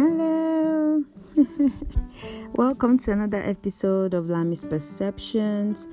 [0.00, 1.04] Hello.
[2.54, 5.86] Welcome to another episode of Lami's Perceptions.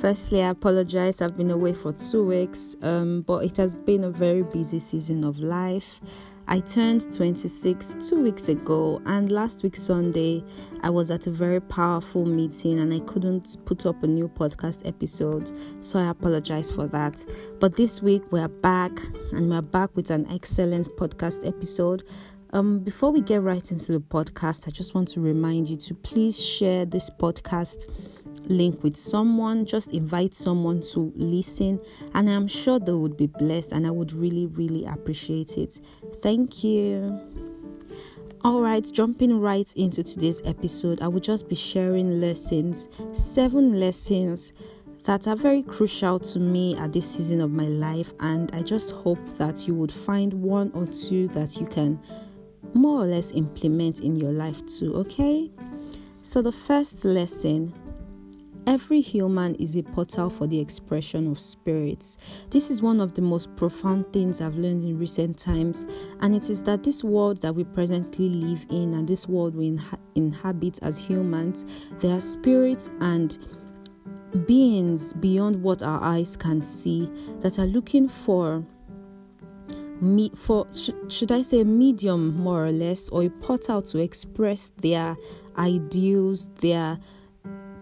[0.00, 1.22] Firstly, I apologize.
[1.22, 5.22] I've been away for two weeks, um, but it has been a very busy season
[5.22, 6.00] of life.
[6.48, 10.42] I turned 26 two weeks ago, and last week, Sunday,
[10.82, 14.84] I was at a very powerful meeting and I couldn't put up a new podcast
[14.84, 15.52] episode,
[15.84, 17.24] so I apologize for that.
[17.60, 18.90] But this week, we're back,
[19.30, 22.02] and we're back with an excellent podcast episode.
[22.54, 25.94] Um, before we get right into the podcast, I just want to remind you to
[25.94, 27.90] please share this podcast
[28.42, 31.80] link with someone, just invite someone to listen,
[32.12, 35.80] and I'm sure they would be blessed, and I would really, really appreciate it.
[36.20, 37.18] Thank you.
[38.44, 44.52] All right, jumping right into today's episode, I will just be sharing lessons, seven lessons
[45.04, 48.92] that are very crucial to me at this season of my life, and I just
[48.92, 51.98] hope that you would find one or two that you can
[52.74, 55.50] more or less implement in your life too, okay?
[56.22, 57.74] So, the first lesson
[58.64, 62.16] Every human is a portal for the expression of spirits.
[62.50, 65.84] This is one of the most profound things I've learned in recent times,
[66.20, 69.70] and it is that this world that we presently live in and this world we
[69.70, 71.64] inha- inhabit as humans,
[71.98, 73.36] there are spirits and
[74.46, 78.64] beings beyond what our eyes can see that are looking for
[80.02, 84.72] me for sh- should I say medium more or less or a portal to express
[84.76, 85.16] their
[85.56, 86.98] ideals, their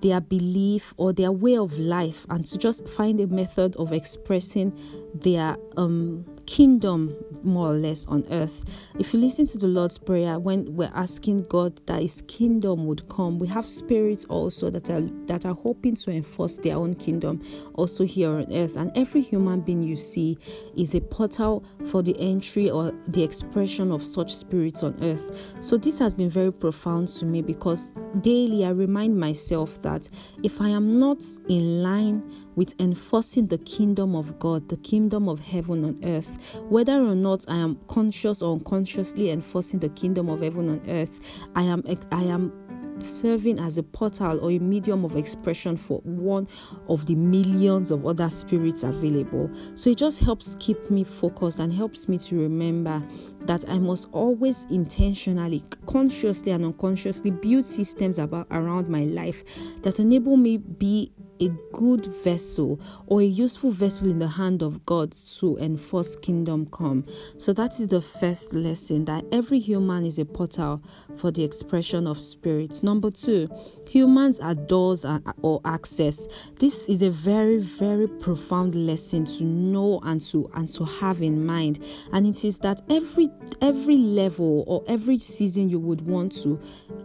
[0.00, 4.78] their belief or their way of life and to just find a method of expressing
[5.14, 8.64] their um kingdom more or less on earth.
[8.98, 13.08] If you listen to the Lord's Prayer when we're asking God that his kingdom would
[13.08, 17.42] come, we have spirits also that are that are hoping to enforce their own kingdom
[17.74, 18.76] also here on earth.
[18.76, 20.38] And every human being you see
[20.76, 25.56] is a portal for the entry or the expression of such spirits on earth.
[25.60, 30.08] So this has been very profound to me because daily I remind myself that
[30.42, 32.22] if I am not in line
[32.56, 36.38] with enforcing the kingdom of God, the kingdom of heaven on earth.
[36.68, 41.20] Whether or not I am conscious or unconsciously enforcing the kingdom of heaven on earth,
[41.54, 41.82] I am
[42.12, 42.52] I am
[43.00, 46.46] serving as a portal or a medium of expression for one
[46.88, 49.50] of the millions of other spirits available.
[49.74, 53.02] So it just helps keep me focused and helps me to remember
[53.40, 59.44] that I must always intentionally, consciously and unconsciously build systems about around my life
[59.82, 64.84] that enable me be a good vessel or a useful vessel in the hand of
[64.86, 67.04] God to enforce kingdom come.
[67.38, 70.82] So that is the first lesson that every human is a portal
[71.16, 72.82] for the expression of spirits.
[72.82, 73.48] Number 2,
[73.88, 75.04] humans are doors
[75.42, 76.28] or access.
[76.58, 81.44] This is a very very profound lesson to know and to and to have in
[81.44, 81.84] mind.
[82.12, 83.28] And it is that every
[83.60, 86.60] every level or every season you would want to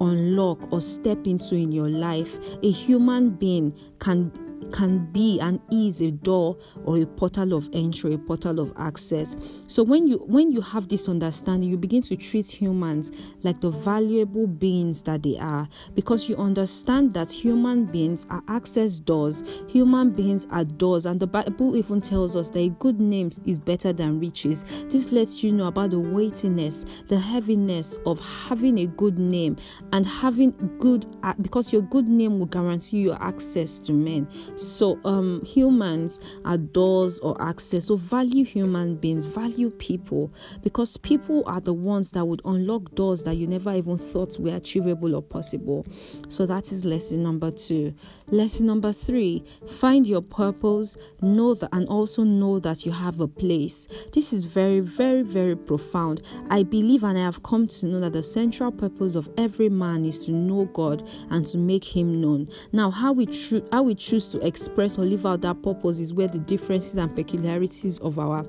[0.00, 4.23] unlock or step into in your life, a human being can
[4.72, 9.36] can be and is a door or a portal of entry, a portal of access.
[9.66, 13.12] So when you when you have this understanding, you begin to treat humans
[13.42, 19.00] like the valuable beings that they are because you understand that human beings are access
[19.00, 23.30] doors, human beings are doors, and the Bible even tells us that a good name
[23.46, 24.64] is better than riches.
[24.88, 29.56] This lets you know about the weightiness, the heaviness of having a good name
[29.92, 34.28] and having good uh, because your good name will guarantee you access to men.
[34.56, 37.86] So um humans are doors or access.
[37.86, 40.32] So value human beings, value people
[40.62, 44.54] because people are the ones that would unlock doors that you never even thought were
[44.56, 45.86] achievable or possible.
[46.28, 47.94] So that is lesson number 2.
[48.28, 53.28] Lesson number 3, find your purpose, know that and also know that you have a
[53.28, 53.86] place.
[54.12, 56.22] This is very very very profound.
[56.50, 60.04] I believe and I have come to know that the central purpose of every man
[60.04, 62.48] is to know God and to make him known.
[62.72, 63.28] Now how we
[63.72, 67.14] how we choose to express or live out that purpose is where the differences and
[67.14, 68.44] peculiarities of our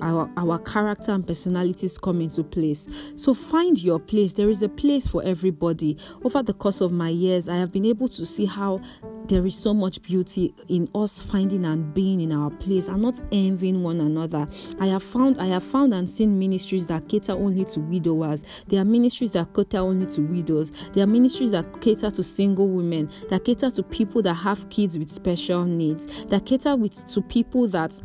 [0.00, 2.88] our our character and personalities come into place.
[3.16, 4.32] So find your place.
[4.32, 5.98] There is a place for everybody.
[6.24, 8.80] Over the course of my years, I have been able to see how
[9.28, 13.20] there is so much beauty in us finding and being in our place and not
[13.32, 14.48] envying one another.
[14.80, 18.44] I have found I have found and seen ministries that cater only to widowers.
[18.68, 20.70] There are ministries that cater only to widows.
[20.92, 24.98] There are ministries that cater to single women, that cater to people that have kids
[24.98, 28.00] with special needs, that cater with to people that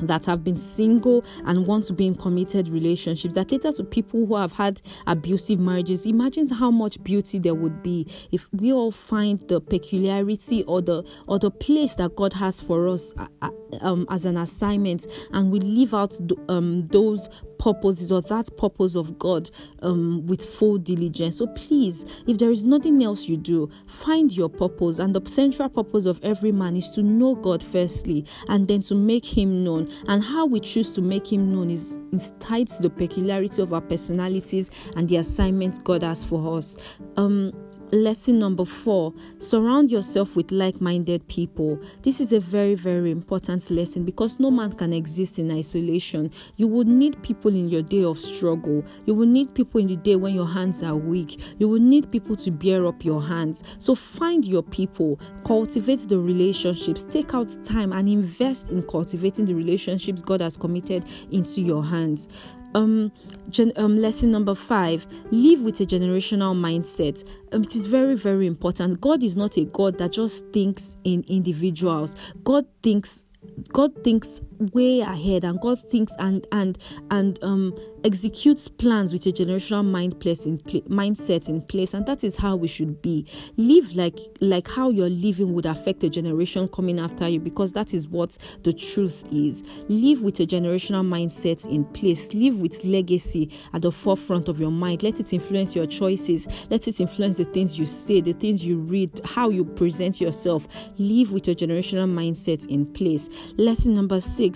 [0.00, 4.26] that have been single and want to be in committed relationships that cater to people
[4.26, 6.06] who have had abusive marriages.
[6.06, 11.04] Imagine how much beauty there would be if we all find the peculiarity or the
[11.28, 13.50] or the place that god has for us uh, uh
[13.80, 16.18] um, as an assignment and we live out
[16.48, 17.28] um, those
[17.64, 19.50] purposes or that purpose of God
[19.80, 21.38] um, with full diligence.
[21.38, 24.98] So please, if there is nothing else you do, find your purpose.
[24.98, 28.94] And the central purpose of every man is to know God firstly and then to
[28.94, 29.90] make Him known.
[30.08, 33.72] And how we choose to make Him known is, is tied to the peculiarity of
[33.72, 36.76] our personalities and the assignments God has for us.
[37.16, 37.50] Um,
[37.92, 41.80] lesson number four surround yourself with like minded people.
[42.02, 46.30] This is a very, very important lesson because no man can exist in isolation.
[46.56, 49.96] You would need people in your day of struggle, you will need people in the
[49.96, 53.62] day when your hands are weak, you will need people to bear up your hands.
[53.78, 59.54] So find your people, cultivate the relationships, take out time and invest in cultivating the
[59.54, 62.28] relationships God has committed into your hands
[62.74, 63.12] um,
[63.48, 67.26] gen- um, lesson number five live with a generational mindset.
[67.52, 69.00] Um, it is very very important.
[69.00, 72.16] God is not a god that just thinks in individuals.
[72.42, 73.24] God thinks
[73.72, 74.40] god thinks
[74.72, 76.78] way ahead and god thinks and and
[77.10, 77.74] and um
[78.04, 81.94] executes plans with a generational mind place in pl- mindset in place.
[81.94, 83.26] And that is how we should be.
[83.56, 87.94] Live like like how you're living would affect a generation coming after you because that
[87.94, 89.64] is what the truth is.
[89.88, 92.32] Live with a generational mindset in place.
[92.34, 95.02] Live with legacy at the forefront of your mind.
[95.02, 96.46] Let it influence your choices.
[96.70, 100.68] Let it influence the things you say the things you read how you present yourself.
[100.98, 103.30] Live with a generational mindset in place.
[103.56, 104.53] Lesson number 6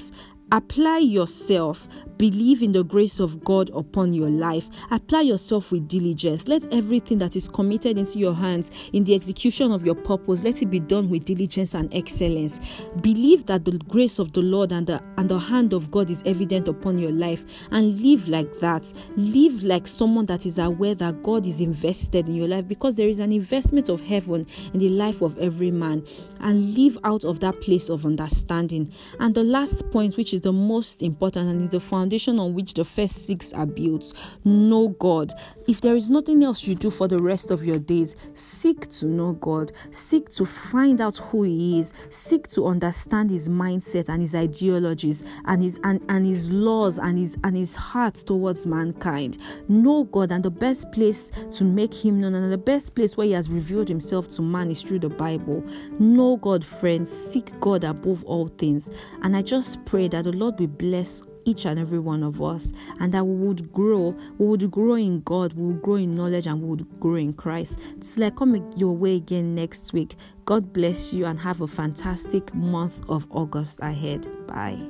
[0.52, 1.88] apply yourself
[2.18, 4.66] Believe in the grace of God upon your life.
[4.90, 6.48] Apply yourself with diligence.
[6.48, 10.60] Let everything that is committed into your hands in the execution of your purpose, let
[10.60, 12.58] it be done with diligence and excellence.
[13.02, 16.24] Believe that the grace of the Lord and the and the hand of God is
[16.26, 18.92] evident upon your life and live like that.
[19.16, 23.08] Live like someone that is aware that God is invested in your life because there
[23.08, 26.04] is an investment of heaven in the life of every man
[26.40, 28.92] and live out of that place of understanding.
[29.20, 32.54] And the last point, which is the most important and is the foundation foundation on
[32.54, 34.14] which the first six are built.
[34.42, 35.30] Know God.
[35.66, 39.06] If there is nothing else you do for the rest of your days, seek to
[39.06, 39.72] know God.
[39.90, 41.92] Seek to find out who He is.
[42.08, 47.18] Seek to understand His mindset and His ideologies and His and, and His laws and
[47.18, 49.36] His and His heart towards mankind.
[49.68, 53.26] Know God, and the best place to make Him known and the best place where
[53.26, 55.62] He has revealed Himself to man is through the Bible.
[55.98, 57.10] Know God, friends.
[57.10, 58.88] Seek God above all things.
[59.22, 62.72] And I just pray that the Lord will bless each and every one of us,
[63.00, 66.46] and that we would grow, we would grow in God, we would grow in knowledge,
[66.46, 67.78] and we would grow in Christ.
[67.96, 70.16] It's like come your way again next week.
[70.44, 74.26] God bless you and have a fantastic month of August ahead.
[74.46, 74.86] Bye.